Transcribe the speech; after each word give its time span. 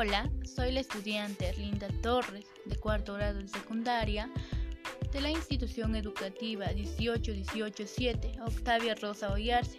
Hola, 0.00 0.30
soy 0.44 0.70
la 0.70 0.78
estudiante 0.78 1.52
Linda 1.54 1.88
Torres, 2.02 2.46
de 2.66 2.76
cuarto 2.76 3.14
grado 3.14 3.40
de 3.40 3.48
secundaria, 3.48 4.30
de 5.12 5.20
la 5.20 5.28
institución 5.28 5.96
educativa 5.96 6.66
18187 6.66 8.34
Octavia 8.46 8.94
Rosa 8.94 9.32
Ollarse, 9.32 9.76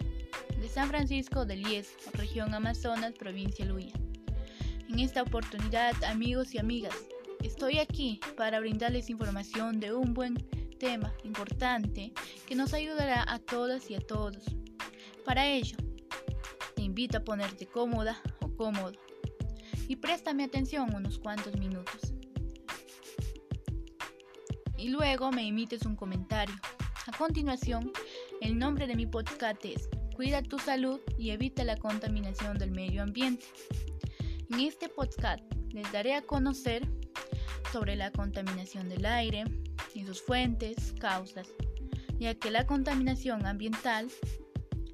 de 0.60 0.68
San 0.68 0.90
Francisco 0.90 1.46
de 1.46 1.56
Lies, 1.56 1.94
región 2.12 2.52
Amazonas, 2.52 3.14
provincia 3.14 3.64
Luya. 3.64 3.94
En 4.90 4.98
esta 4.98 5.22
oportunidad, 5.22 5.94
amigos 6.04 6.52
y 6.52 6.58
amigas, 6.58 6.96
estoy 7.42 7.78
aquí 7.78 8.20
para 8.36 8.60
brindarles 8.60 9.08
información 9.08 9.80
de 9.80 9.94
un 9.94 10.12
buen 10.12 10.34
tema 10.78 11.14
importante 11.24 12.12
que 12.46 12.56
nos 12.56 12.74
ayudará 12.74 13.24
a 13.26 13.38
todas 13.38 13.90
y 13.90 13.94
a 13.94 14.00
todos. 14.00 14.44
Para 15.24 15.46
ello, 15.46 15.78
te 16.76 16.82
invito 16.82 17.16
a 17.16 17.24
ponerte 17.24 17.64
cómoda 17.64 18.20
o 18.42 18.54
cómodo 18.54 18.92
y 19.90 19.96
préstame 19.96 20.44
atención 20.44 20.94
unos 20.94 21.18
cuantos 21.18 21.58
minutos. 21.58 22.14
Y 24.78 24.88
luego 24.88 25.32
me 25.32 25.48
emites 25.48 25.84
un 25.84 25.96
comentario. 25.96 26.54
A 27.08 27.18
continuación, 27.18 27.90
el 28.40 28.56
nombre 28.56 28.86
de 28.86 28.94
mi 28.94 29.06
podcast 29.06 29.64
es 29.64 29.88
Cuida 30.14 30.44
tu 30.44 30.60
salud 30.60 31.00
y 31.18 31.30
evita 31.30 31.64
la 31.64 31.76
contaminación 31.76 32.56
del 32.56 32.70
medio 32.70 33.02
ambiente. 33.02 33.46
En 34.48 34.60
este 34.60 34.88
podcast 34.88 35.42
les 35.70 35.90
daré 35.90 36.14
a 36.14 36.22
conocer 36.22 36.86
sobre 37.72 37.96
la 37.96 38.12
contaminación 38.12 38.88
del 38.88 39.04
aire 39.04 39.42
y 39.92 40.04
sus 40.04 40.22
fuentes, 40.22 40.94
causas, 41.00 41.48
ya 42.20 42.36
que 42.36 42.52
la 42.52 42.64
contaminación 42.64 43.44
ambiental 43.44 44.06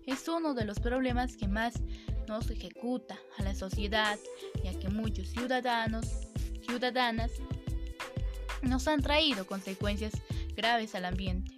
es 0.07 0.27
uno 0.27 0.55
de 0.55 0.65
los 0.65 0.81
problemas 0.81 1.37
que 1.37 1.49
más 1.49 1.83
nos 2.27 2.51
ejecuta 2.51 3.19
a 3.39 3.43
la 3.43 3.55
sociedad, 3.55 4.19
ya 4.63 4.79
que 4.79 4.89
muchos 4.89 5.29
ciudadanos, 5.29 6.07
ciudadanas, 6.65 7.33
nos 8.63 8.89
han 8.89 9.03
traído 9.03 9.47
consecuencias 9.47 10.13
graves 10.57 10.95
al 10.95 11.05
ambiente 11.05 11.53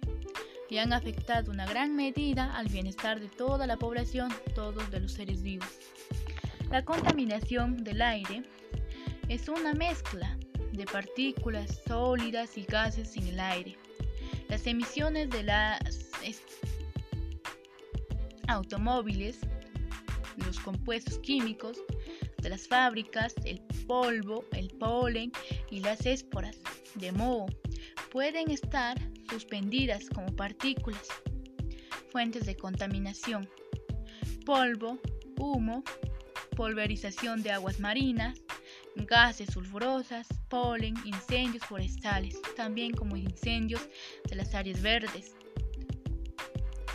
y 0.69 0.77
han 0.77 0.93
afectado 0.93 1.51
una 1.51 1.65
gran 1.65 1.95
medida 1.95 2.55
al 2.55 2.67
bienestar 2.67 3.19
de 3.19 3.27
toda 3.27 3.65
la 3.65 3.77
población, 3.77 4.29
todos 4.53 4.87
los 4.91 5.13
seres 5.13 5.41
vivos. 5.41 5.67
La 6.69 6.85
contaminación 6.85 7.83
del 7.83 8.01
aire 8.01 8.43
es 9.27 9.49
una 9.49 9.73
mezcla 9.73 10.37
de 10.71 10.85
partículas 10.85 11.81
sólidas 11.87 12.57
y 12.57 12.63
gases 12.65 13.17
en 13.17 13.27
el 13.27 13.39
aire. 13.39 13.75
Las 14.47 14.67
emisiones 14.67 15.29
de 15.31 15.43
las 15.43 15.79
automóviles 18.47 19.39
los 20.45 20.59
compuestos 20.59 21.19
químicos 21.19 21.77
de 22.41 22.49
las 22.49 22.67
fábricas, 22.67 23.33
el 23.45 23.61
polvo, 23.87 24.45
el 24.53 24.69
polen 24.69 25.31
y 25.69 25.79
las 25.79 26.05
esporas 26.05 26.57
de 26.95 27.11
moho 27.11 27.47
pueden 28.11 28.49
estar 28.49 28.97
suspendidas 29.29 30.09
como 30.09 30.35
partículas. 30.35 31.07
Fuentes 32.11 32.45
de 32.45 32.55
contaminación. 32.55 33.47
Polvo, 34.45 34.99
humo, 35.37 35.83
pulverización 36.55 37.43
de 37.43 37.51
aguas 37.51 37.79
marinas, 37.79 38.41
gases 38.95 39.49
sulfurosas, 39.53 40.27
polen, 40.49 40.95
incendios 41.05 41.63
forestales, 41.63 42.39
también 42.55 42.93
como 42.93 43.15
incendios 43.15 43.81
de 44.27 44.35
las 44.35 44.53
áreas 44.55 44.81
verdes. 44.81 45.35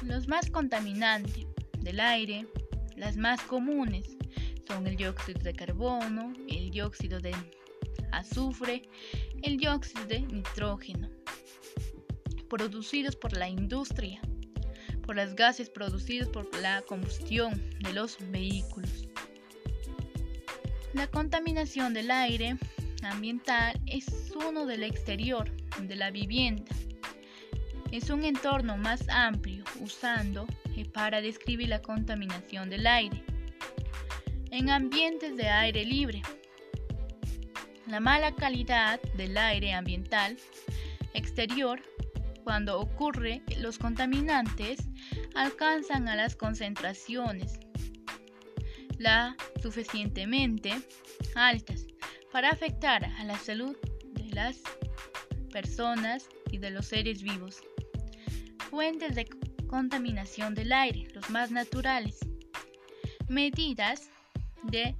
Los 0.02 0.28
más 0.28 0.50
contaminantes 0.50 1.46
del 1.78 2.00
aire 2.00 2.46
las 2.96 3.16
más 3.16 3.40
comunes 3.42 4.16
son 4.66 4.86
el 4.86 4.96
dióxido 4.96 5.40
de 5.42 5.52
carbono, 5.52 6.32
el 6.48 6.70
dióxido 6.70 7.20
de 7.20 7.34
azufre, 8.12 8.82
el 9.42 9.56
dióxido 9.56 10.06
de 10.06 10.20
nitrógeno, 10.20 11.08
producidos 12.48 13.16
por 13.16 13.36
la 13.36 13.48
industria, 13.48 14.20
por 15.04 15.16
los 15.16 15.34
gases 15.34 15.68
producidos 15.68 16.28
por 16.28 16.48
la 16.60 16.82
combustión 16.82 17.70
de 17.80 17.92
los 17.92 18.16
vehículos. 18.30 19.08
La 20.94 21.08
contaminación 21.08 21.92
del 21.92 22.10
aire 22.10 22.56
ambiental 23.02 23.78
es 23.86 24.32
uno 24.48 24.64
del 24.64 24.84
exterior 24.84 25.50
de 25.82 25.96
la 25.96 26.10
vivienda. 26.10 26.74
Es 27.94 28.10
un 28.10 28.24
entorno 28.24 28.76
más 28.76 29.08
amplio 29.08 29.62
usando 29.80 30.48
para 30.92 31.20
describir 31.20 31.68
la 31.68 31.80
contaminación 31.80 32.68
del 32.68 32.88
aire. 32.88 33.22
En 34.50 34.68
ambientes 34.68 35.36
de 35.36 35.48
aire 35.48 35.84
libre, 35.84 36.20
la 37.86 38.00
mala 38.00 38.34
calidad 38.34 39.00
del 39.16 39.38
aire 39.38 39.72
ambiental 39.74 40.36
exterior, 41.12 41.80
cuando 42.42 42.80
ocurre, 42.80 43.42
los 43.60 43.78
contaminantes 43.78 44.80
alcanzan 45.36 46.08
a 46.08 46.16
las 46.16 46.34
concentraciones 46.34 47.60
la 48.98 49.36
suficientemente 49.62 50.72
altas 51.36 51.86
para 52.32 52.50
afectar 52.50 53.04
a 53.04 53.22
la 53.22 53.38
salud 53.38 53.76
de 54.14 54.34
las 54.34 54.62
personas 55.52 56.28
y 56.50 56.58
de 56.58 56.72
los 56.72 56.86
seres 56.86 57.22
vivos. 57.22 57.62
Fuentes 58.74 59.14
de 59.14 59.28
contaminación 59.68 60.56
del 60.56 60.72
aire, 60.72 61.06
los 61.14 61.30
más 61.30 61.52
naturales. 61.52 62.18
Medidas 63.28 64.10
de 64.64 64.96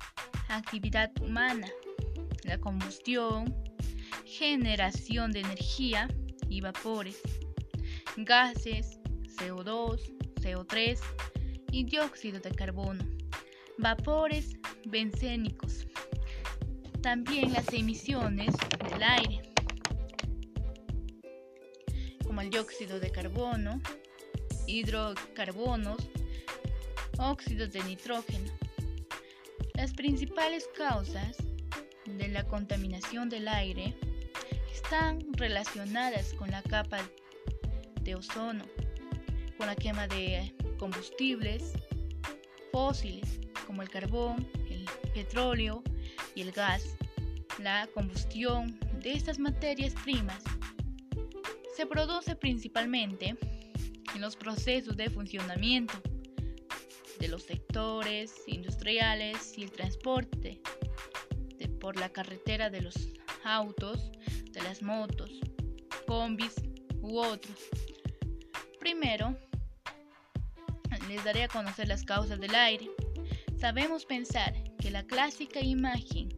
actividad 0.48 1.10
humana, 1.20 1.66
la 2.44 2.56
combustión, 2.58 3.52
generación 4.24 5.32
de 5.32 5.40
energía 5.40 6.06
y 6.48 6.60
vapores, 6.60 7.20
gases, 8.16 9.00
CO2, 9.40 10.00
CO3 10.36 11.00
y 11.72 11.82
dióxido 11.82 12.38
de 12.38 12.52
carbono, 12.52 13.04
vapores 13.78 14.56
bencénicos, 14.84 15.88
también 17.02 17.52
las 17.52 17.72
emisiones 17.72 18.54
del 18.88 19.02
aire, 19.02 19.43
el 22.44 22.50
dióxido 22.50 23.00
de 23.00 23.10
carbono, 23.10 23.80
hidrocarbonos, 24.66 25.96
óxidos 27.18 27.72
de 27.72 27.82
nitrógeno. 27.84 28.52
Las 29.72 29.94
principales 29.94 30.68
causas 30.76 31.38
de 32.04 32.28
la 32.28 32.44
contaminación 32.44 33.30
del 33.30 33.48
aire 33.48 33.96
están 34.70 35.20
relacionadas 35.32 36.34
con 36.34 36.50
la 36.50 36.62
capa 36.62 36.98
de 38.02 38.14
ozono, 38.14 38.66
con 39.56 39.66
la 39.66 39.74
quema 39.74 40.06
de 40.06 40.54
combustibles 40.78 41.72
fósiles 42.72 43.40
como 43.66 43.80
el 43.80 43.88
carbón, 43.88 44.46
el 44.68 44.84
petróleo 45.14 45.82
y 46.34 46.42
el 46.42 46.52
gas. 46.52 46.84
La 47.58 47.88
combustión 47.94 48.78
de 49.00 49.14
estas 49.14 49.38
materias 49.38 49.94
primas 50.04 50.42
se 51.74 51.86
produce 51.86 52.36
principalmente 52.36 53.36
en 54.14 54.20
los 54.20 54.36
procesos 54.36 54.96
de 54.96 55.10
funcionamiento 55.10 55.94
de 57.18 57.28
los 57.28 57.42
sectores 57.42 58.34
industriales 58.46 59.56
y 59.56 59.64
el 59.64 59.72
transporte 59.72 60.60
por 61.84 62.00
la 62.00 62.08
carretera 62.08 62.70
de 62.70 62.80
los 62.80 62.94
autos, 63.44 64.10
de 64.52 64.62
las 64.62 64.82
motos, 64.82 65.30
combis 66.06 66.54
u 67.02 67.18
otros. 67.18 67.58
Primero, 68.80 69.36
les 71.08 71.22
daré 71.24 71.42
a 71.42 71.48
conocer 71.48 71.88
las 71.88 72.04
causas 72.04 72.40
del 72.40 72.54
aire. 72.54 72.90
Sabemos 73.58 74.06
pensar 74.06 74.54
que 74.78 74.90
la 74.90 75.02
clásica 75.02 75.60
imagen 75.60 76.30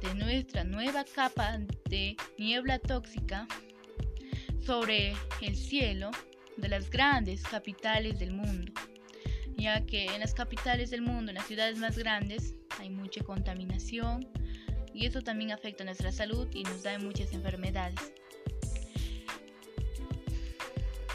de 0.00 0.14
nuestra 0.14 0.64
nueva 0.64 1.04
capa 1.04 1.58
de 1.90 2.16
niebla 2.38 2.78
tóxica 2.78 3.46
sobre 4.66 5.14
el 5.40 5.54
cielo 5.54 6.10
de 6.56 6.68
las 6.68 6.90
grandes 6.90 7.40
capitales 7.44 8.18
del 8.18 8.32
mundo, 8.32 8.72
ya 9.56 9.86
que 9.86 10.06
en 10.06 10.18
las 10.18 10.34
capitales 10.34 10.90
del 10.90 11.02
mundo, 11.02 11.30
en 11.30 11.36
las 11.36 11.46
ciudades 11.46 11.78
más 11.78 11.96
grandes, 11.96 12.52
hay 12.80 12.90
mucha 12.90 13.22
contaminación 13.22 14.28
y 14.92 15.06
eso 15.06 15.22
también 15.22 15.52
afecta 15.52 15.84
nuestra 15.84 16.10
salud 16.10 16.48
y 16.52 16.64
nos 16.64 16.82
da 16.82 16.98
muchas 16.98 17.32
enfermedades. 17.32 18.12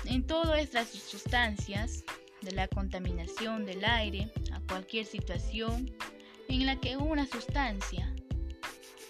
En 0.06 0.26
todas 0.26 0.62
estas 0.62 0.88
sustancias 0.88 2.06
de 2.42 2.54
la 2.54 2.70
contaminación 2.70 3.66
del 3.66 3.84
aire, 3.84 4.32
a 4.54 4.62
cualquier 4.62 5.06
situación 5.06 5.94
en 6.48 6.66
la 6.66 6.80
que 6.80 6.96
una 6.96 7.28
sustancia 7.28 8.14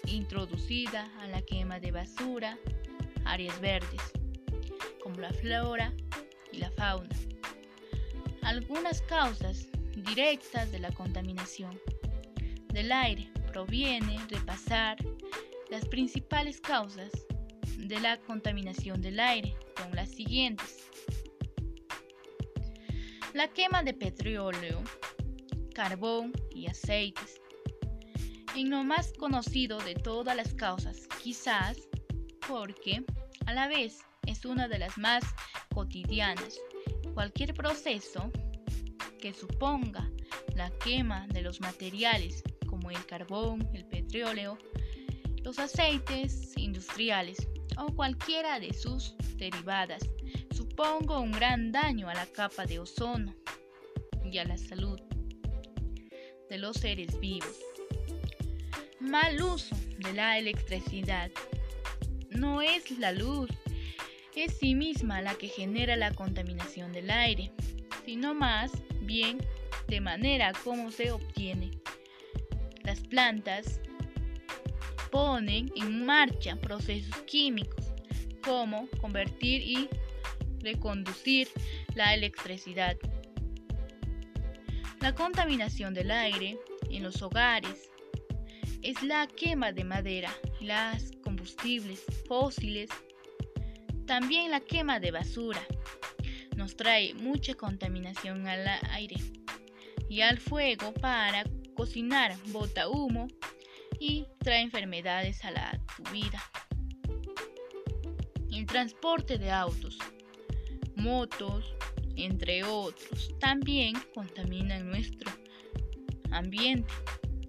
introducida 0.06 1.08
a 1.20 1.28
la 1.28 1.42
quema 1.42 1.78
de 1.78 1.92
basura, 1.92 2.58
áreas 3.24 3.60
verdes, 3.60 4.00
como 5.02 5.20
la 5.20 5.32
flora 5.32 5.92
y 6.52 6.58
la 6.58 6.70
fauna. 6.70 7.14
Algunas 8.42 9.02
causas 9.02 9.68
directas 9.96 10.70
de 10.72 10.78
la 10.78 10.92
contaminación 10.92 11.80
del 12.72 12.90
aire 12.92 13.28
proviene 13.52 14.18
de 14.28 14.40
pasar 14.40 14.96
las 15.70 15.86
principales 15.86 16.60
causas 16.60 17.10
de 17.78 18.00
la 18.00 18.18
contaminación 18.18 19.00
del 19.00 19.20
aire 19.20 19.54
son 19.76 19.94
las 19.94 20.10
siguientes. 20.10 20.88
La 23.34 23.48
quema 23.48 23.82
de 23.82 23.94
petróleo, 23.94 24.82
carbón 25.74 26.32
y 26.50 26.66
aceites. 26.66 27.40
En 28.54 28.68
lo 28.68 28.84
más 28.84 29.12
conocido 29.14 29.78
de 29.78 29.94
todas 29.94 30.36
las 30.36 30.52
causas, 30.54 31.08
quizás 31.22 31.78
porque 32.46 33.02
a 33.46 33.54
la 33.54 33.68
vez 33.68 34.00
es 34.26 34.44
una 34.44 34.68
de 34.68 34.78
las 34.78 34.96
más 34.98 35.24
cotidianas. 35.74 36.58
Cualquier 37.14 37.54
proceso 37.54 38.30
que 39.20 39.32
suponga 39.32 40.10
la 40.54 40.70
quema 40.78 41.26
de 41.28 41.42
los 41.42 41.60
materiales 41.60 42.42
como 42.66 42.90
el 42.90 43.04
carbón, 43.06 43.68
el 43.74 43.84
petróleo, 43.84 44.58
los 45.42 45.58
aceites 45.58 46.56
industriales 46.56 47.48
o 47.76 47.86
cualquiera 47.94 48.60
de 48.60 48.72
sus 48.72 49.14
derivadas 49.36 50.02
supongo 50.54 51.20
un 51.20 51.32
gran 51.32 51.72
daño 51.72 52.08
a 52.08 52.14
la 52.14 52.26
capa 52.26 52.64
de 52.64 52.78
ozono 52.78 53.34
y 54.24 54.38
a 54.38 54.44
la 54.44 54.56
salud 54.56 54.98
de 56.48 56.58
los 56.58 56.76
seres 56.76 57.18
vivos. 57.20 57.58
Mal 59.00 59.42
uso 59.42 59.76
de 59.98 60.12
la 60.12 60.38
electricidad. 60.38 61.30
No 62.30 62.62
es 62.62 62.90
la 62.98 63.12
luz, 63.12 63.50
es 64.36 64.56
sí 64.58 64.74
misma 64.74 65.20
la 65.20 65.34
que 65.34 65.48
genera 65.48 65.96
la 65.96 66.12
contaminación 66.12 66.92
del 66.92 67.10
aire, 67.10 67.52
sino 68.04 68.34
más 68.34 68.72
bien 69.02 69.38
de 69.88 70.00
manera 70.00 70.52
como 70.64 70.90
se 70.90 71.10
obtiene. 71.10 71.70
Las 72.82 73.00
plantas 73.00 73.80
ponen 75.10 75.70
en 75.76 76.04
marcha 76.06 76.56
procesos 76.56 77.16
químicos 77.22 77.86
como 78.42 78.88
convertir 79.00 79.62
y 79.62 79.88
reconducir 80.60 81.48
la 81.94 82.14
electricidad. 82.14 82.96
La 85.00 85.14
contaminación 85.14 85.94
del 85.94 86.10
aire 86.10 86.58
en 86.90 87.02
los 87.02 87.22
hogares 87.22 87.90
es 88.82 89.02
la 89.02 89.26
quema 89.26 89.72
de 89.72 89.84
madera, 89.84 90.32
las 90.60 91.12
combustibles 91.22 92.02
fósiles, 92.26 92.90
también 94.06 94.50
la 94.50 94.60
quema 94.60 95.00
de 95.00 95.10
basura. 95.10 95.60
Nos 96.56 96.76
trae 96.76 97.14
mucha 97.14 97.54
contaminación 97.54 98.46
al 98.46 98.66
aire 98.90 99.16
y 100.08 100.20
al 100.20 100.38
fuego 100.38 100.92
para 100.94 101.44
cocinar 101.74 102.36
bota 102.48 102.88
humo 102.88 103.28
y 103.98 104.26
trae 104.38 104.60
enfermedades 104.60 105.44
a 105.44 105.50
la 105.50 105.80
vida. 106.12 106.42
El 108.50 108.66
transporte 108.66 109.38
de 109.38 109.50
autos, 109.50 109.98
motos, 110.96 111.74
entre 112.16 112.64
otros, 112.64 113.34
también 113.38 113.94
contaminan 114.14 114.90
nuestro 114.90 115.32
ambiente 116.30 116.92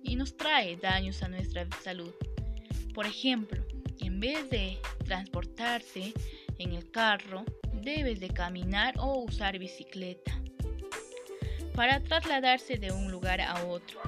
y 0.04 0.16
nos 0.16 0.38
trae 0.38 0.78
daños 0.78 1.22
a 1.24 1.28
nuestra 1.28 1.68
salud. 1.82 2.14
Por 2.94 3.06
ejemplo, 3.06 3.64
en 4.00 4.20
vez 4.20 4.50
de 4.50 4.78
transportarse 5.06 6.14
en 6.58 6.74
el 6.74 6.90
carro, 6.92 7.46
debes 7.74 8.20
de 8.20 8.30
caminar 8.30 8.96
o 9.00 9.24
usar 9.24 9.58
bicicleta 9.60 10.32
para 11.76 12.00
trasladarse 12.02 12.78
de 12.78 12.92
un 12.92 13.12
lugar 13.12 13.42
a 13.42 13.66
otro. 13.66 14.00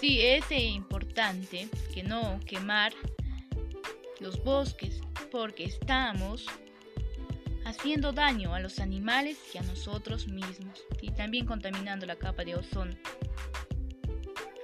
Sí 0.00 0.20
es 0.20 0.50
importante 0.50 1.68
que 1.92 2.02
no 2.02 2.38
quemar 2.46 2.92
los 4.20 4.42
bosques 4.42 5.00
porque 5.30 5.64
estamos 5.64 6.46
haciendo 7.64 8.12
daño 8.12 8.54
a 8.54 8.60
los 8.60 8.78
animales 8.78 9.38
y 9.52 9.58
a 9.58 9.62
nosotros 9.62 10.26
mismos 10.28 10.84
y 11.02 11.10
también 11.10 11.46
contaminando 11.46 12.06
la 12.06 12.16
capa 12.16 12.44
de 12.44 12.54
ozono. 12.54 12.96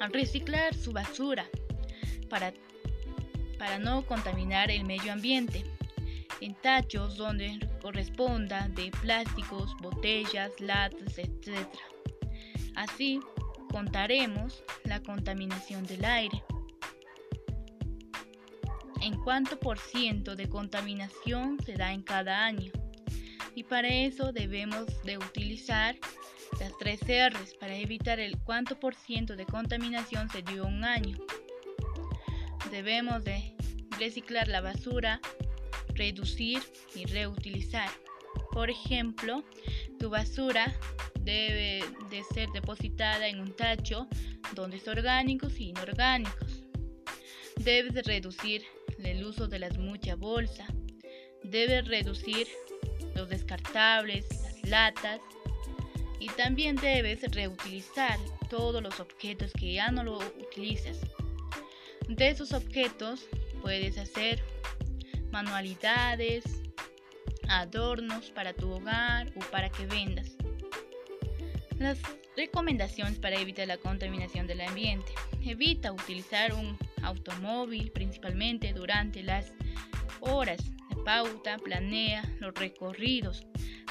Al 0.00 0.12
reciclar 0.12 0.75
su 0.75 0.93
basura 0.93 1.46
para, 2.31 2.52
para 3.58 3.79
no 3.79 4.06
contaminar 4.06 4.70
el 4.70 4.85
medio 4.85 5.12
ambiente 5.12 5.64
en 6.41 6.55
tachos 6.55 7.17
donde 7.17 7.59
corresponda 7.81 8.69
de 8.69 8.91
plásticos, 9.03 9.75
botellas, 9.81 10.51
latas, 10.61 11.19
etc. 11.19 11.69
Así 12.75 13.21
contaremos 13.71 14.63
la 14.85 15.03
contaminación 15.03 15.85
del 15.85 16.05
aire. 16.05 16.43
En 19.01 19.21
cuánto 19.23 19.59
por 19.59 19.79
ciento 19.79 20.35
de 20.35 20.49
contaminación 20.49 21.59
se 21.65 21.75
da 21.75 21.93
en 21.93 22.03
cada 22.03 22.45
año. 22.45 22.73
Y 23.55 23.65
para 23.65 23.89
eso 23.89 24.33
debemos 24.33 24.87
de 25.05 25.19
utilizar 25.19 25.97
las 26.59 26.77
tres 26.79 27.01
R's 27.01 27.55
para 27.55 27.77
evitar 27.77 28.21
el 28.21 28.39
cuánto 28.39 28.79
por 28.79 28.95
ciento 28.95 29.37
de 29.37 29.45
contaminación 29.45 30.29
se 30.31 30.43
dio 30.43 30.65
un 30.67 30.85
año. 30.85 31.19
Debemos 32.71 33.25
de 33.25 33.55
reciclar 33.99 34.49
la 34.49 34.61
basura, 34.61 35.21
reducir 35.94 36.62
y 36.94 37.06
reutilizar. 37.06 37.88
Por 38.52 38.70
ejemplo, 38.70 39.44
tu 39.99 40.11
basura 40.11 40.75
debe 41.20 41.85
de 42.11 42.23
ser 42.35 42.49
depositada 42.50 43.29
en 43.29 43.41
un 43.41 43.52
tacho 43.52 44.06
donde 44.55 44.76
es 44.76 44.88
orgánicos 44.88 45.58
y 45.58 45.70
inorgánicos. 45.70 46.62
Debes 47.56 47.94
de 47.94 48.02
reducir 48.02 48.62
el 49.02 49.25
uso 49.25 49.46
de 49.49 49.58
las 49.58 49.79
muchas 49.79 50.19
bolsas. 50.19 50.69
Debes 51.43 51.87
reducir 51.87 52.49
los 53.14 53.29
descartables, 53.29 54.26
las 54.43 54.69
latas 54.69 55.20
y 56.19 56.29
también 56.29 56.76
debes 56.76 57.20
reutilizar 57.32 58.19
todos 58.49 58.82
los 58.82 58.99
objetos 59.00 59.52
que 59.52 59.75
ya 59.75 59.91
no 59.91 60.05
lo 60.05 60.19
utilizas. 60.19 60.99
De 62.08 62.29
esos 62.29 62.52
objetos 62.52 63.26
puedes 63.62 63.99
hacer 63.99 64.43
manualidades, 65.35 66.45
adornos 67.49 68.31
para 68.31 68.53
tu 68.53 68.71
hogar 68.71 69.33
o 69.35 69.41
para 69.51 69.69
que 69.69 69.85
vendas. 69.85 70.31
Las 71.77 71.99
recomendaciones 72.37 73.19
para 73.19 73.41
evitar 73.41 73.67
la 73.67 73.79
contaminación 73.79 74.47
del 74.47 74.61
ambiente. 74.61 75.13
Evita 75.44 75.91
utilizar 75.91 76.55
un 76.55 76.79
automóvil 77.03 77.91
principalmente 77.91 78.73
durante 78.73 79.25
las 79.25 79.53
horas 80.20 80.63
de 80.91 81.03
pauta. 81.05 81.58
Planea 81.58 82.23
los 82.39 82.55
recorridos 82.55 83.44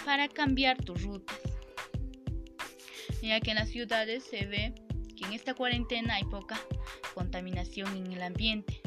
para 0.06 0.30
cambiar 0.30 0.78
tus 0.78 1.04
rutas. 1.04 1.42
Ya 3.22 3.42
que 3.42 3.52
en 3.52 3.58
las 3.58 3.68
ciudades 3.68 4.24
se 4.24 4.46
ve 4.46 4.74
que 5.18 5.26
en 5.26 5.34
esta 5.34 5.54
cuarentena 5.54 6.16
hay 6.16 6.24
poca 6.24 6.58
contaminación 7.14 7.98
en 7.98 8.14
el 8.14 8.22
ambiente. 8.22 8.83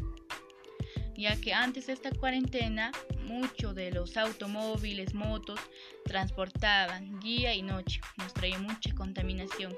Ya 1.16 1.34
que 1.40 1.54
antes 1.54 1.86
de 1.86 1.94
esta 1.94 2.10
cuarentena 2.10 2.92
muchos 3.26 3.74
de 3.74 3.90
los 3.90 4.16
automóviles, 4.16 5.14
motos 5.14 5.58
transportaban 6.04 7.18
día 7.20 7.54
y 7.54 7.62
noche, 7.62 8.00
nos 8.18 8.34
traía 8.34 8.58
mucha 8.58 8.94
contaminación. 8.94 9.74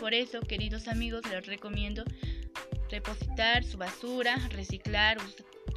Por 0.00 0.14
eso, 0.14 0.40
queridos 0.40 0.88
amigos, 0.88 1.22
les 1.30 1.46
recomiendo 1.46 2.04
repositar 2.90 3.64
su 3.64 3.78
basura, 3.78 4.36
reciclar, 4.50 5.18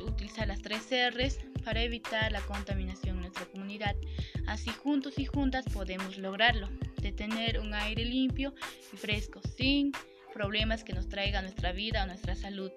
utilizar 0.02 0.48
las 0.48 0.62
tres 0.62 0.88
R's 0.92 1.40
para 1.64 1.84
evitar 1.84 2.32
la 2.32 2.42
contaminación 2.42 3.16
en 3.16 3.22
nuestra 3.22 3.46
comunidad. 3.46 3.96
Así 4.48 4.72
juntos 4.72 5.18
y 5.18 5.26
juntas 5.26 5.66
podemos 5.72 6.18
lograrlo, 6.18 6.70
de 7.02 7.12
tener 7.12 7.60
un 7.60 7.74
aire 7.74 8.04
limpio 8.04 8.54
y 8.94 8.98
fresco, 8.98 9.42
sin 9.58 9.92
problemas 10.34 10.84
que 10.84 10.94
nos 10.94 11.08
traiga 11.08 11.42
nuestra 11.42 11.72
vida 11.72 12.04
o 12.04 12.08
nuestra 12.08 12.36
salud. 12.36 12.72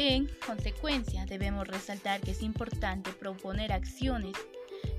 En 0.00 0.28
consecuencia, 0.46 1.26
debemos 1.26 1.66
resaltar 1.66 2.20
que 2.20 2.30
es 2.30 2.40
importante 2.42 3.10
proponer 3.10 3.72
acciones 3.72 4.36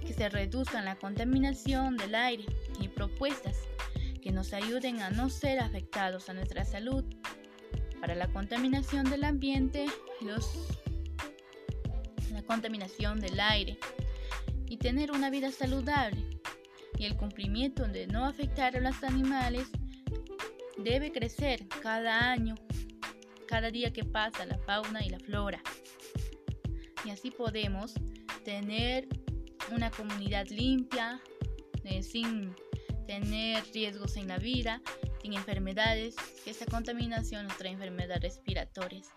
que 0.06 0.12
se 0.12 0.28
reduzcan 0.28 0.84
la 0.84 0.98
contaminación 0.98 1.96
del 1.96 2.16
aire 2.16 2.44
y 2.82 2.90
propuestas 2.90 3.56
que 4.22 4.34
nos 4.34 4.52
ayuden 4.52 5.00
a 5.00 5.10
no 5.10 5.30
ser 5.30 5.62
afectados 5.62 6.28
a 6.28 6.34
nuestra 6.34 6.66
salud. 6.66 7.06
Para 8.02 8.14
la 8.14 8.28
contaminación 8.28 9.10
del 9.10 9.24
ambiente, 9.24 9.86
la 12.34 12.44
contaminación 12.44 13.22
del 13.22 13.40
aire 13.40 13.80
y 14.68 14.76
tener 14.76 15.14
una 15.14 15.30
vida 15.30 15.50
saludable 15.54 16.26
y 16.98 17.06
el 17.06 17.16
cumplimiento 17.16 17.88
de 17.88 18.06
no 18.06 18.26
afectar 18.26 18.76
a 18.76 18.82
los 18.82 19.02
animales 19.06 19.70
debe 20.78 21.14
crecer 21.14 21.70
cada 21.82 22.32
año 22.32 22.56
cada 23.50 23.72
día 23.72 23.92
que 23.92 24.06
pasa 24.06 24.46
la 24.46 24.60
fauna 24.60 25.04
y 25.04 25.10
la 25.10 25.20
flora. 25.20 25.60
Y 27.04 27.10
así 27.10 27.32
podemos 27.32 27.96
tener 28.46 29.08
una 29.72 29.90
comunidad 29.90 30.48
limpia, 30.50 31.20
eh, 31.84 32.04
sin 32.04 32.54
tener 33.08 33.64
riesgos 33.74 34.18
en 34.18 34.28
la 34.28 34.38
vida, 34.38 34.84
sin 35.24 35.34
enfermedades, 35.34 36.16
que 36.44 36.52
esta 36.52 36.68
contaminación 36.68 37.48
nos 37.48 37.58
trae 37.58 37.72
enfermedades 37.72 38.22
respiratorias. 38.22 39.08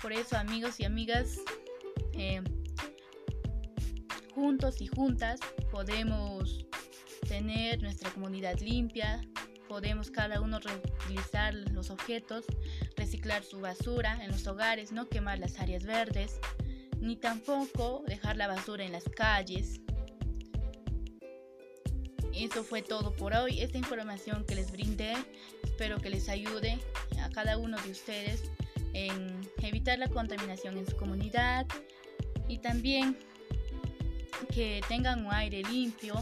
Por 0.00 0.14
eso, 0.14 0.38
amigos 0.38 0.80
y 0.80 0.84
amigas, 0.86 1.38
eh, 2.14 2.42
juntos 4.34 4.80
y 4.80 4.86
juntas 4.86 5.40
podemos 5.70 6.64
tener 7.28 7.82
nuestra 7.82 8.10
comunidad 8.12 8.58
limpia, 8.60 9.20
podemos 9.68 10.10
cada 10.10 10.40
uno 10.40 10.58
reutilizar 10.58 11.54
los 11.54 11.90
objetos, 11.90 12.46
reciclar 13.12 13.44
su 13.44 13.60
basura 13.60 14.18
en 14.24 14.30
los 14.30 14.46
hogares, 14.46 14.90
no 14.90 15.06
quemar 15.06 15.38
las 15.38 15.60
áreas 15.60 15.84
verdes, 15.84 16.40
ni 16.98 17.14
tampoco 17.14 18.02
dejar 18.06 18.38
la 18.38 18.46
basura 18.48 18.84
en 18.84 18.92
las 18.92 19.04
calles. 19.04 19.82
Eso 22.32 22.64
fue 22.64 22.80
todo 22.80 23.14
por 23.14 23.34
hoy. 23.34 23.60
Esta 23.60 23.76
información 23.76 24.46
que 24.46 24.54
les 24.54 24.72
brindé, 24.72 25.12
espero 25.62 25.98
que 25.98 26.08
les 26.08 26.30
ayude 26.30 26.78
a 27.20 27.28
cada 27.28 27.58
uno 27.58 27.76
de 27.82 27.90
ustedes 27.90 28.44
en 28.94 29.42
evitar 29.62 29.98
la 29.98 30.08
contaminación 30.08 30.78
en 30.78 30.86
su 30.86 30.96
comunidad 30.96 31.66
y 32.48 32.60
también 32.60 33.18
que 34.54 34.80
tengan 34.88 35.26
un 35.26 35.34
aire 35.34 35.62
limpio, 35.64 36.14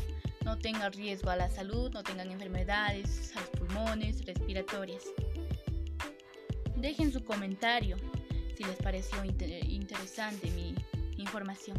no 0.45 0.59
tengan 0.59 0.93
riesgo 0.93 1.31
a 1.31 1.37
la 1.37 1.49
salud, 1.49 1.93
no 1.93 2.03
tengan 2.03 2.33
enfermedades 2.33 3.33
a 3.37 3.41
los 3.43 3.51
pulmones, 3.51 4.25
respiratorias. 4.25 5.05
Dejen 6.81 7.13
su 7.13 7.23
comentario 7.25 7.97
si 8.57 8.65
les 8.65 8.77
pareció 8.77 9.23
interesante 9.25 10.51
mi 10.51 10.75
información. 11.19 11.77